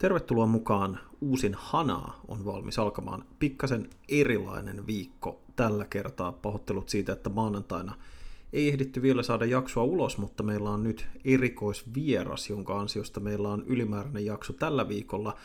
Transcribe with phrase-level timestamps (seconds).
[0.00, 0.98] Tervetuloa mukaan.
[1.20, 3.24] Uusin Hanaa on valmis alkamaan.
[3.38, 6.32] Pikkasen erilainen viikko tällä kertaa.
[6.32, 7.94] Pahoittelut siitä, että maanantaina
[8.52, 13.62] ei ehditty vielä saada jaksoa ulos, mutta meillä on nyt erikoisvieras, jonka ansiosta meillä on
[13.66, 15.36] ylimääräinen jakso tällä viikolla.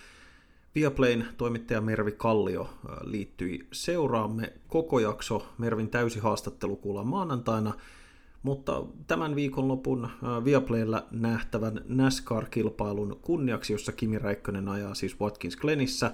[0.76, 2.70] Viaplayn toimittaja Mervi Kallio
[3.02, 4.54] liittyi seuraamme.
[4.68, 7.74] Koko jakso Mervin täysi haastattelu kuullaan maanantaina–
[8.46, 10.10] mutta tämän viikonlopun
[10.46, 16.12] Viaplaylla nähtävän NASCAR-kilpailun kunniaksi, jossa Kimi Räikkönen ajaa siis Watkins Glenissä,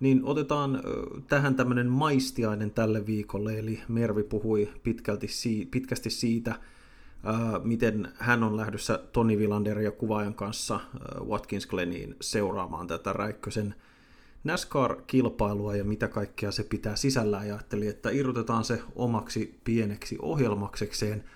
[0.00, 0.82] niin otetaan
[1.28, 5.26] tähän tämmöinen maistiainen tälle viikolle, eli Mervi puhui pitkälti,
[5.70, 6.54] pitkästi siitä,
[7.62, 10.80] miten hän on lähdössä Toni Villander ja kuvaajan kanssa
[11.28, 13.74] Watkins Gleniin seuraamaan tätä Räikkösen
[14.44, 21.24] NASCAR-kilpailua ja mitä kaikkea se pitää sisällään, ja ajattelin, että irrotetaan se omaksi pieneksi ohjelmaksekseen–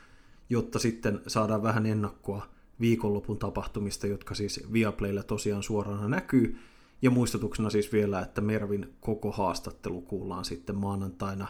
[0.51, 2.47] jotta sitten saadaan vähän ennakkoa
[2.81, 6.59] viikonlopun tapahtumista, jotka siis Viaplaylla tosiaan suorana näkyy.
[7.03, 11.49] Ja muistutuksena siis vielä, että Mervin koko haastattelu kuullaan sitten maanantaina,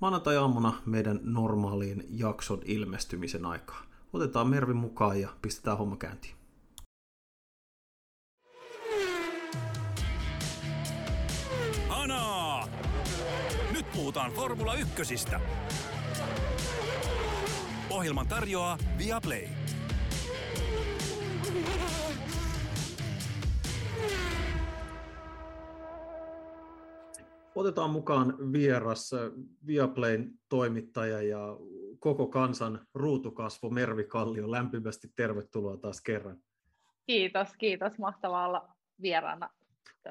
[0.00, 3.82] maanantai-aamuna meidän normaaliin jakson ilmestymisen aikaa.
[4.12, 6.34] Otetaan Mervin mukaan ja pistetään homma käyntiin.
[11.88, 12.68] Anaa!
[13.72, 15.40] Nyt puhutaan Formula Ykkösistä.
[17.90, 19.48] Ohjelman tarjoaa Viaplay.
[27.54, 29.10] Otetaan mukaan vieras
[29.66, 31.56] Viaplayn toimittaja ja
[31.98, 34.50] koko kansan ruutukasvo Mervi Kallio.
[34.50, 36.38] Lämpimästi tervetuloa taas kerran.
[37.06, 37.98] Kiitos, kiitos.
[37.98, 38.68] Mahtavaa olla
[39.02, 39.50] vieraana.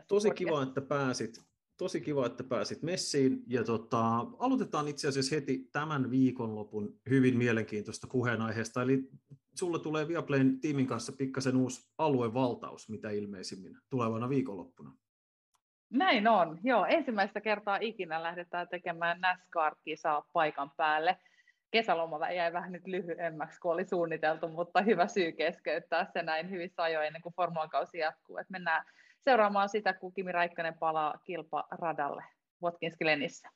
[0.07, 1.48] Tosi kiva, että pääsit
[1.79, 3.43] tosi kiva, että pääsit messiin.
[3.47, 8.81] Ja tota, aloitetaan itse asiassa heti tämän viikonlopun hyvin mielenkiintoista puheenaiheesta.
[8.81, 9.09] Eli
[9.55, 14.91] sulle tulee Viaplayn tiimin kanssa pikkasen uusi aluevaltaus, mitä ilmeisimmin tulevana viikonloppuna.
[15.89, 16.85] Näin on, joo.
[16.85, 21.17] Ensimmäistä kertaa ikinä lähdetään tekemään NASCAR-kisaa paikan päälle.
[21.71, 26.83] Kesäloma jäi vähän nyt lyhyemmäksi kuin oli suunniteltu, mutta hyvä syy keskeyttää se näin hyvissä
[26.83, 28.37] ajoin ennen kuin formuakausi jatkuu.
[28.37, 28.85] Et mennään
[29.21, 32.23] seuraamaan sitä, kun Kimi Räikkönen palaa kilparadalle
[32.63, 33.49] Watkins Glenissä.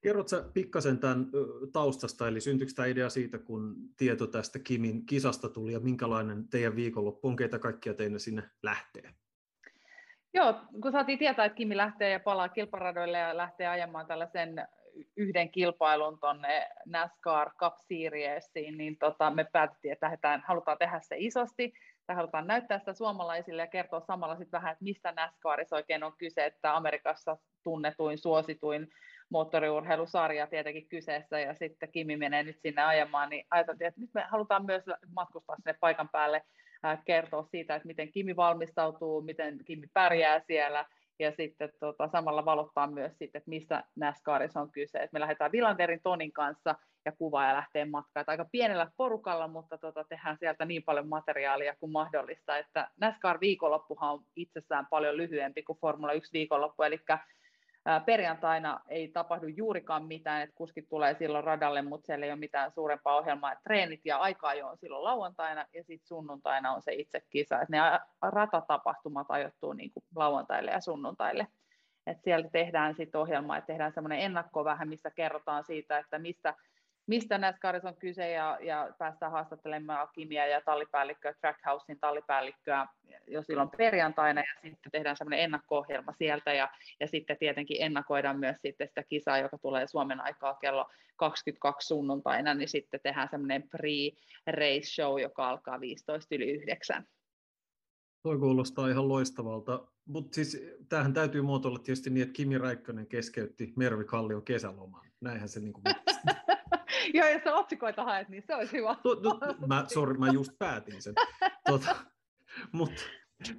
[0.00, 1.26] Kerrotko sä pikkasen tämän
[1.72, 6.76] taustasta, eli syntyykö tämä idea siitä, kun tieto tästä Kimin kisasta tuli, ja minkälainen teidän
[6.76, 9.14] viikonloppu on, keitä kaikkia teille sinne lähtee?
[10.34, 14.68] Joo, kun saatiin tietää, että Kimi lähtee ja palaa kilparadoille ja lähtee ajamaan tällaisen
[15.16, 21.16] yhden kilpailun tuonne NASCAR Cup Seriesiin, niin tota, me päätettiin, että lähdetään, halutaan tehdä se
[21.18, 21.72] isosti
[22.06, 26.12] tai halutaan näyttää sitä suomalaisille ja kertoa samalla sitten vähän, että mistä NASCARissa oikein on
[26.18, 28.88] kyse, että Amerikassa tunnetuin, suosituin
[29.30, 34.24] moottoriurheilusarja tietenkin kyseessä, ja sitten Kimi menee nyt sinne ajamaan, niin ajateltiin, että nyt me
[34.28, 34.84] halutaan myös
[35.14, 36.42] matkustaa sinne paikan päälle,
[37.04, 40.84] kertoa siitä, että miten Kimi valmistautuu, miten Kimi pärjää siellä,
[41.18, 44.98] ja sitten tota, samalla valottaa myös sitten, että mistä NASCARissa on kyse.
[44.98, 46.74] Et me lähdetään Vilanderin Tonin kanssa
[47.06, 48.22] ja kuvaaja lähtee matkaan.
[48.22, 54.12] Et aika pienellä porukalla, mutta tota, tehdään sieltä niin paljon materiaalia kuin mahdollista, että NASCAR-viikonloppuhan
[54.12, 57.00] on itsessään paljon lyhyempi kuin Formula 1 viikonloppu, eli
[58.06, 62.72] perjantaina ei tapahdu juurikaan mitään, että kuskit tulee silloin radalle, mutta siellä ei ole mitään
[62.72, 63.52] suurempaa ohjelmaa.
[63.52, 67.60] Et treenit ja aika jo on silloin lauantaina ja sitten sunnuntaina on se itse kisa.
[67.60, 67.78] Et ne
[68.22, 71.46] ratatapahtumat ajoittuu niin kuin lauantaille ja sunnuntaille.
[72.06, 76.54] Et siellä tehdään sitten ohjelma, että tehdään semmoinen ennakko vähän, missä kerrotaan siitä, että mistä
[77.06, 82.86] mistä NASCARissa on kyse ja, ja päästään haastattelemaan Kimia ja tallipäällikköä, Trackhousein tallipäällikköä
[83.26, 86.68] jo silloin perjantaina ja sitten tehdään semmoinen ennakko-ohjelma sieltä ja,
[87.00, 92.54] ja sitten tietenkin ennakoidaan myös sitten sitä kisaa, joka tulee Suomen aikaa kello 22 sunnuntaina,
[92.54, 97.06] niin sitten tehdään semmoinen pre-race show, joka alkaa 15 yli 9.
[98.22, 103.72] Toi kuulostaa ihan loistavalta, mutta siis tämähän täytyy muotoilla tietysti niin, että Kimi Räikkönen keskeytti
[103.76, 105.06] Mervi Kallion kesäloman.
[105.20, 105.84] Näinhän se niin kuin
[107.14, 108.96] Joo, jos sä otsikoita haet, niin se olisi hyvä.
[109.02, 111.14] Tu, tu, mä, sorry, mä just päätin sen.
[111.66, 111.96] Tota,
[112.72, 112.92] mut,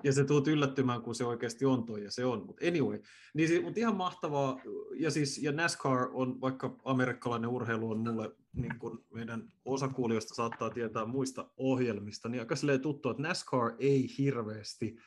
[0.03, 2.45] ja se tuut yllättymään, kun se oikeasti on toi, ja se on.
[2.45, 2.99] Mutta anyway,
[3.33, 4.59] niin, mut ihan mahtavaa.
[4.95, 10.69] Ja, siis, ja NASCAR on, vaikka amerikkalainen urheilu on mulle, niin kuin meidän osakuulijoista saattaa
[10.69, 14.97] tietää muista ohjelmista, niin aika tuttu, että NASCAR ei hirveästi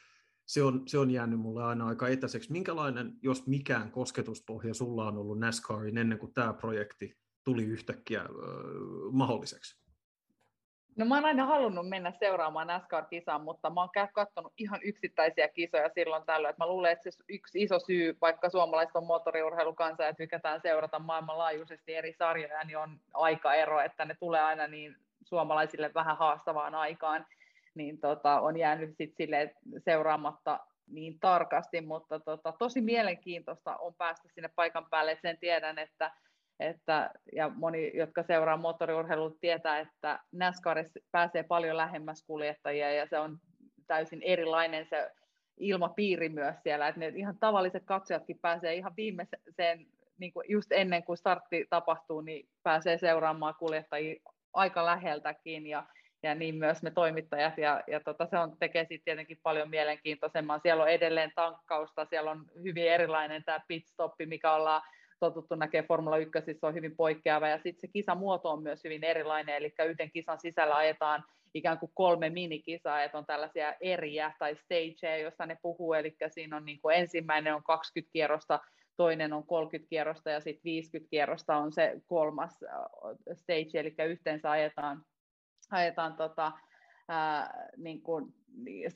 [0.50, 2.52] se on, se on jäänyt mulle aina aika etäiseksi.
[2.52, 8.24] Minkälainen, jos mikään kosketuspohja sulla on ollut NASCARin ennen kuin tämä projekti tuli yhtäkkiä
[9.12, 9.80] mahdolliseksi?
[10.96, 15.90] No mä oon aina halunnut mennä seuraamaan NASCAR-kisaan, mutta mä oon katsonut ihan yksittäisiä kisoja
[15.94, 16.54] silloin tällöin.
[16.58, 21.94] Mä luulen, että se yksi iso syy, vaikka suomalaiset on moottoriurheilukansa ja tykätään seurata maailmanlaajuisesti
[21.94, 27.26] eri sarjoja, niin on aikaero, että ne tulee aina niin suomalaisille vähän haastavaan aikaan.
[27.74, 29.54] Niin tota, on jäänyt sit sille
[29.84, 36.10] seuraamatta niin tarkasti, mutta tota, tosi mielenkiintoista on päästä sinne paikan päälle, sen tiedän, että
[36.60, 43.18] että, ja moni, jotka seuraa moottoriurheilua, tietää, että NASCARissa pääsee paljon lähemmäs kuljettajia ja se
[43.18, 43.38] on
[43.86, 45.10] täysin erilainen se
[45.56, 49.86] ilmapiiri myös siellä, että ne ihan tavalliset katsojatkin pääsee ihan viimeiseen,
[50.18, 54.20] niin kuin just ennen kuin startti tapahtuu, niin pääsee seuraamaan kuljettajia
[54.52, 55.86] aika läheltäkin ja,
[56.22, 60.60] ja niin myös me toimittajat, ja, ja tota, se on, tekee siitä tietenkin paljon mielenkiintoisemman.
[60.62, 64.82] Siellä on edelleen tankkausta, siellä on hyvin erilainen tämä pitstoppi, mikä ollaan
[65.20, 69.04] totuttu näkee Formula 1, se on hyvin poikkeava, ja sitten se kisamuoto on myös hyvin
[69.04, 71.24] erilainen, eli yhden kisan sisällä ajetaan
[71.54, 76.56] ikään kuin kolme minikisaa, että on tällaisia eriä tai stageja, joista ne puhuu, eli siinä
[76.56, 78.60] on niin kuin ensimmäinen on 20 kierrosta,
[78.96, 82.60] toinen on 30 kierrosta ja sitten 50 kierrosta on se kolmas
[83.32, 85.04] stage, eli yhteensä ajetaan,
[85.70, 86.52] ajetaan tota,
[87.08, 88.34] ää, niin kuin,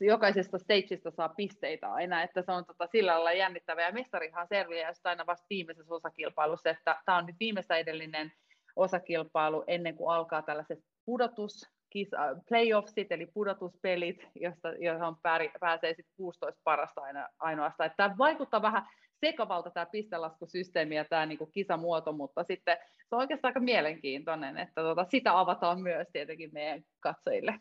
[0.01, 3.87] jokaisesta stageista saa pisteitä aina, että se on tota, sillä lailla jännittävää.
[3.87, 8.33] Ja mestarihan selviää aina vasta viimeisessä osakilpailussa, että tämä on nyt viimeistä edellinen
[8.77, 11.71] osakilpailu ennen kuin alkaa tällaiset pudotus,
[12.49, 15.17] playoffsit, eli pudotuspelit, josta, johon
[15.61, 17.87] pääsee sit 16 parasta aina, ainoastaan.
[17.87, 18.87] Että tämä vaikuttaa vähän
[19.21, 24.83] sekavalta tämä pistelaskusysteemi ja tämä niinku kisamuoto, mutta sitten se on oikeastaan aika mielenkiintoinen, että
[24.83, 27.61] tota, sitä avataan myös tietenkin meidän katsojille.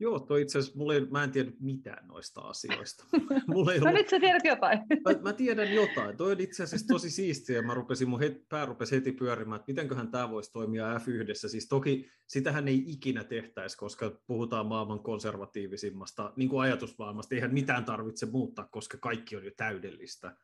[0.00, 3.04] Joo, toi itse asiassa, mulla ei, mä en tiedä mitään noista asioista.
[3.46, 4.00] Mulla ei no ollut...
[4.00, 4.78] nyt sä tiedät jotain.
[5.04, 6.16] Mä, mä tiedän jotain.
[6.16, 7.62] Toi on itse asiassa tosi siistiä.
[7.62, 11.48] Mä rupesin, mun het, pää rupesi heti pyörimään, että mitenköhän tämä voisi toimia F1.
[11.48, 17.34] Siis toki sitähän ei ikinä tehtäisi, koska puhutaan maailman konservatiivisimmasta niin kuin ajatusmaailmasta.
[17.34, 20.36] Eihän mitään tarvitse muuttaa, koska kaikki on jo täydellistä.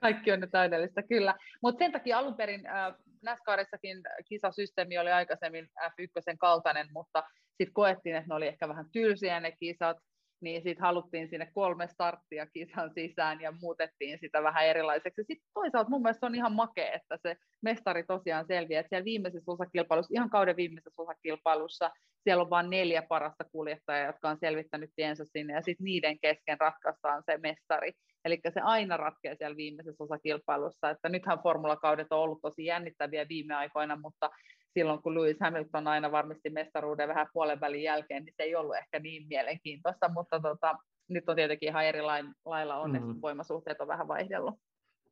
[0.00, 1.34] Kaikki on täydellistä, kyllä.
[1.62, 8.16] Mutta sen takia alun perin äh, NASCARissakin kisasysteemi oli aikaisemmin F1 kaltainen, mutta sitten koettiin,
[8.16, 9.96] että ne oli ehkä vähän tylsiä ne kisat,
[10.42, 15.24] niin sitten haluttiin sinne kolme starttia kisan sisään ja muutettiin sitä vähän erilaiseksi.
[15.24, 19.52] Sitten toisaalta mun mielestä on ihan makea, että se mestari tosiaan selviää, että siellä viimeisessä
[19.52, 21.90] osakilpailussa, ihan kauden viimeisessä osakilpailussa,
[22.24, 26.60] siellä on vain neljä parasta kuljettajaa, jotka on selvittänyt tiensä sinne, ja sitten niiden kesken
[26.60, 27.92] ratkaistaan se mestari.
[28.24, 33.54] Eli se aina ratkeaa siellä viimeisessä osakilpailussa, että nythän formulakaudet on ollut tosi jännittäviä viime
[33.54, 34.30] aikoina, mutta
[34.74, 38.76] silloin kun Lewis Hamilton aina varmasti mestaruuden vähän puolen välin jälkeen, niin se ei ollut
[38.76, 40.74] ehkä niin mielenkiintoista, mutta tota,
[41.08, 42.00] nyt on tietenkin ihan eri
[42.44, 43.22] lailla onneksi, mm.
[43.22, 44.54] voimasuhteet on vähän vaihdellut.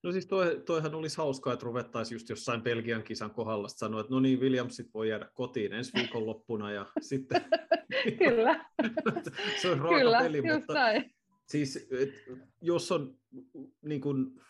[0.02, 4.14] No siis toi, toihan olisi hauskaa, että ruvettaisiin just jossain Belgian kisan kohdalla sanoa, että
[4.14, 7.44] no niin, Williamsit voi jäädä kotiin ensi viikonloppuna ja sitten...
[8.18, 8.64] Kyllä.
[9.62, 11.14] se on raaka Kyllä, peli, mutta näin.
[11.46, 12.10] siis et,
[12.60, 13.14] jos on
[13.82, 14.40] niin kuin,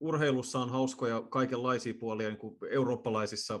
[0.00, 3.60] urheilussa on hauskoja kaikenlaisia puolia, niin kuin eurooppalaisissa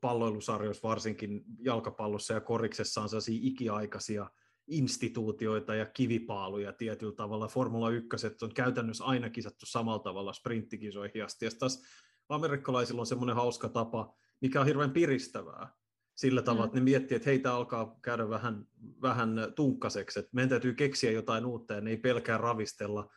[0.00, 4.30] palloilusarjoissa, varsinkin jalkapallossa ja koriksessa on sellaisia ikiaikaisia
[4.66, 7.48] instituutioita ja kivipaaluja tietyllä tavalla.
[7.48, 8.08] Formula 1
[8.42, 11.44] on käytännössä aina kisattu samalla tavalla sprinttikisoihin asti.
[11.44, 11.82] Ja taas
[12.28, 15.72] amerikkalaisilla on semmoinen hauska tapa, mikä on hirveän piristävää
[16.14, 16.66] sillä tavalla, mm.
[16.66, 18.66] että ne miettii, että heitä alkaa käydä vähän,
[19.02, 23.10] vähän tunkkaseksi, että meidän täytyy keksiä jotain uutta ja ne ei pelkää ravistella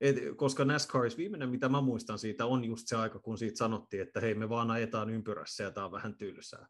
[0.00, 4.02] et, koska NASCARissa viimeinen, mitä mä muistan siitä, on just se aika, kun siitä sanottiin,
[4.02, 6.66] että hei, me vaan ajetaan ympyrässä ja tämä on vähän tylsää.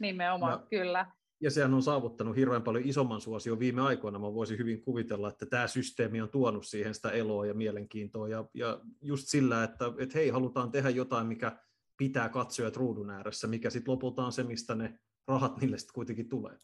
[0.00, 1.06] Nimenomaan, ja, kyllä.
[1.40, 4.18] Ja sehän on saavuttanut hirveän paljon isomman suosion viime aikoina.
[4.18, 8.28] Mä voisin hyvin kuvitella, että tämä systeemi on tuonut siihen sitä eloa ja mielenkiintoa.
[8.28, 11.58] Ja, ja just sillä, että, että hei, halutaan tehdä jotain, mikä
[11.96, 16.28] pitää katsojat ruudun ääressä, mikä sitten lopulta on se, mistä ne rahat niille sitten kuitenkin
[16.28, 16.58] tulee.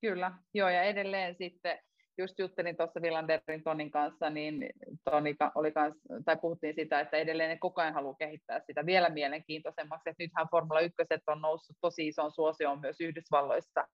[0.00, 1.78] Kyllä, joo, ja edelleen sitten
[2.18, 4.66] just juttelin tuossa Villanderin Tonin kanssa, niin
[5.04, 5.94] Toni oli kans,
[6.24, 10.48] tai puhuttiin sitä, että edelleen ne koko ajan haluaa kehittää sitä vielä mielenkiintoisemmaksi, että nythän
[10.50, 10.94] Formula 1
[11.26, 13.84] on noussut tosi ison suosioon myös Yhdysvalloissa,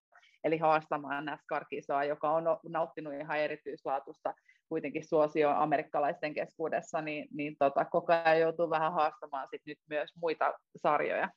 [0.45, 4.35] eli haastamaan NASCAR-kisaa, joka on nauttinut ihan erityislaatusta
[4.69, 10.11] kuitenkin suosio amerikkalaisten keskuudessa, niin, niin tota, koko ajan joutuu vähän haastamaan sit nyt myös
[10.17, 11.29] muita sarjoja.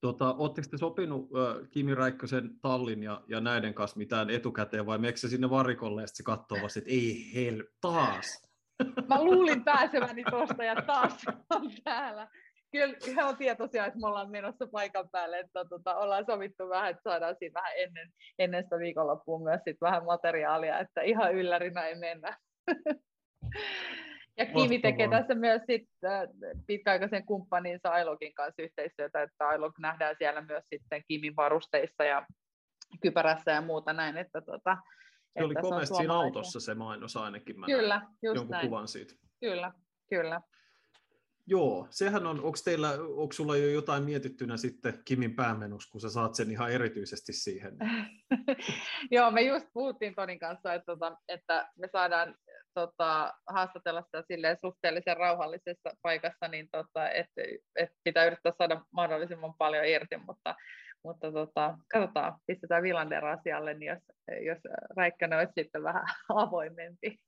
[0.00, 4.98] Tota, Oletteko te sopinut äh, Kimi Räikkösen tallin ja, ja näiden kanssa mitään etukäteen, vai
[4.98, 8.50] meneekö sinne varikolle ja se katsoo vasta, että ei hel, taas?
[9.08, 12.28] Mä luulin pääseväni tuosta ja taas on täällä.
[12.72, 16.90] Kyllä he on tietoisia, että me ollaan menossa paikan päälle, että tota, ollaan sovittu vähän,
[16.90, 21.86] että saadaan siinä vähän ennen, ennen sitä viikonloppua myös sit vähän materiaalia, että ihan yllärinä
[21.86, 22.36] ei mennä.
[24.40, 26.28] Ja Kimi tekee tässä myös sit, äh,
[26.66, 32.26] pitkäaikaisen kumppaninsa Ailogin kanssa yhteistyötä, että Ailog nähdään siellä myös sitten Kimin varusteissa ja
[33.02, 34.16] kypärässä ja muuta näin.
[34.16, 34.76] Että tota,
[35.38, 37.60] se oli komeasti siinä autossa se mainos ainakin.
[37.60, 38.68] Mä kyllä, just jonkun näin.
[38.68, 39.14] kuvan siitä.
[39.40, 39.72] Kyllä,
[40.10, 40.40] kyllä.
[41.46, 46.10] Joo, sehän on, onko teillä, onko sulla jo jotain mietittynä sitten Kimin päämenus, kun sä
[46.10, 47.76] saat sen ihan erityisesti siihen?
[49.10, 52.34] Joo, me just puhuttiin Tonin kanssa, että, tota, että me saadaan
[52.74, 57.42] tota, haastatella sitä silleen suhteellisen rauhallisessa paikassa, niin tota, että
[57.76, 60.54] et pitää yrittää saada mahdollisimman paljon irti, mutta,
[61.04, 64.02] mutta tota, katsotaan, pistetään Villander asialle, niin jos,
[64.46, 64.58] jos
[64.96, 67.18] Räikkönen olisi sitten vähän avoimempi.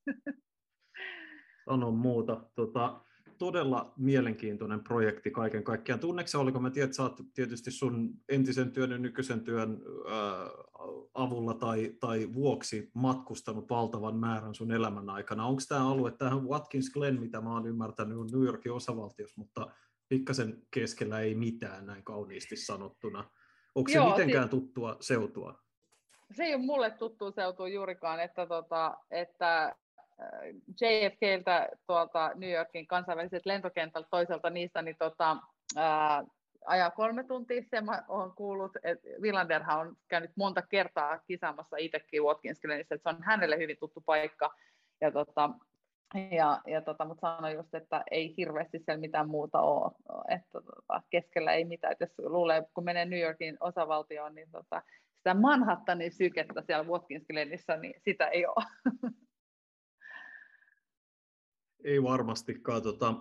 [1.64, 2.40] Sano muuta.
[2.54, 3.00] Tota,
[3.38, 6.00] todella mielenkiintoinen projekti kaiken kaikkiaan.
[6.00, 9.80] Tunneksä, oliko mä tiedän, että sä oot tietysti sun entisen työn ja nykyisen työn
[10.10, 10.50] ää,
[11.14, 15.46] avulla tai, tai vuoksi matkustanut valtavan määrän sun elämän aikana.
[15.46, 19.66] Onko tämä alue, tähän Watkins Glen, mitä mä oon ymmärtänyt, on New Yorkin osavaltiossa, mutta
[20.08, 23.24] pikkasen keskellä ei mitään näin kauniisti sanottuna.
[23.74, 25.58] Onko se Joo, mitenkään si- tuttua seutua?
[26.32, 29.76] Se ei ole mulle tuttua seutua juurikaan, että, tota, että
[30.80, 35.36] JFKltä tuolta New Yorkin kansainväliset lentokentältä toiselta niistä, niin tota,
[35.76, 36.24] ää,
[36.66, 42.22] ajaa kolme tuntia, se mä olen kuullut, että Villanderhan on käynyt monta kertaa kisaamassa itsekin
[42.22, 44.54] Watkins Glenissä, että se on hänelle hyvin tuttu paikka,
[45.00, 45.50] ja tota,
[46.30, 49.92] ja, ja tota, mutta sanoin just, että ei hirveästi siellä mitään muuta ole,
[50.28, 54.82] että tota, keskellä ei mitään, että jos luulee, kun menee New Yorkin osavaltioon, niin tota,
[55.16, 58.64] sitä Manhattanin sykettä siellä Watkins Glenissä, niin sitä ei ole.
[61.84, 62.82] Ei varmastikaan.
[62.82, 63.14] Tota,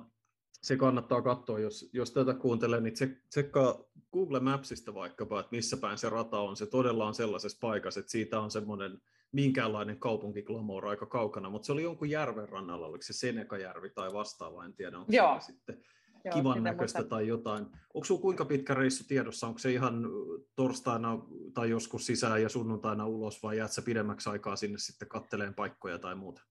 [0.62, 2.94] se kannattaa katsoa, jos, jos tätä kuuntelee, niin
[3.30, 6.56] tsekkaa Google Mapsista vaikkapa, että missä päin se rata on.
[6.56, 9.02] Se todella on sellaisessa paikassa, että siitä on semmoinen
[9.32, 14.66] minkäänlainen kaupunkiglamour aika kaukana, mutta se oli jonkun järven rannalla, oliko se Senekajärvi tai vastaava,
[14.66, 15.40] en tiedä, onko Joo.
[15.40, 15.84] se sitten
[16.26, 17.10] Joo, kivan näköistä muista.
[17.16, 17.66] tai jotain.
[17.94, 19.48] Onko sinulla kuinka pitkä reissu tiedossa?
[19.48, 20.08] Onko se ihan
[20.56, 21.20] torstaina
[21.54, 26.00] tai joskus sisään ja sunnuntaina ulos vai jäät sä pidemmäksi aikaa sinne sitten katteleen paikkoja
[26.00, 26.42] tai muuta?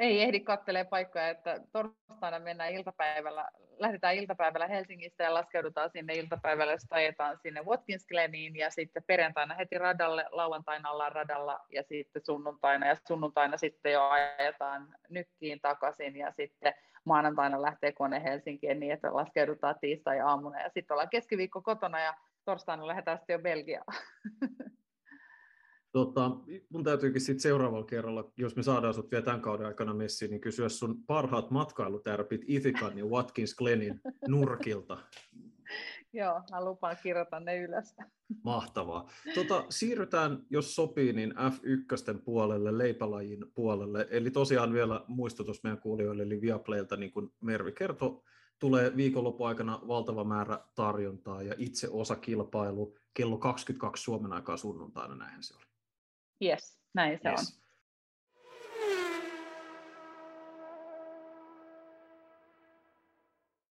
[0.00, 3.48] Ei ehdi kattelee paikkoja, että torstaina mennään iltapäivällä,
[3.78, 9.54] lähdetään iltapäivällä Helsingistä ja laskeudutaan sinne iltapäivällä, jos ajetaan sinne Watkins Gleniin ja sitten perjantaina
[9.54, 16.16] heti radalle, lauantaina ollaan radalla ja sitten sunnuntaina ja sunnuntaina sitten jo ajetaan nykkiin takaisin
[16.16, 16.74] ja sitten
[17.04, 22.86] maanantaina lähtee kone Helsinkiin niin, että laskeudutaan tiistai-aamuna ja sitten ollaan keskiviikko kotona ja torstaina
[22.86, 23.94] lähdetään sitten jo Belgiaan.
[25.96, 26.30] Tota,
[26.68, 30.40] mun täytyykin sitten seuraavalla kerralla, jos me saadaan sut vielä tämän kauden aikana messiin, niin
[30.40, 34.98] kysyä sun parhaat matkailutärpit Ithikan ja Watkins Glenin nurkilta.
[36.12, 37.94] Joo, mä lupaan kirjoittaa ne ylös.
[38.44, 39.10] Mahtavaa.
[39.34, 44.08] Tota, siirrytään, jos sopii, niin F1 puolelle, leipälajin puolelle.
[44.10, 48.22] Eli tosiaan vielä muistutus meidän kuulijoille, eli Viaplaylta, niin kuin Mervi kertoi,
[48.58, 55.14] tulee viikonlopun aikana valtava määrä tarjontaa ja itse osa kilpailu kello 22 Suomen aikaa sunnuntaina,
[55.14, 55.65] näinhän se oli.
[56.40, 57.40] Yes, näin se yes.
[57.40, 57.65] on.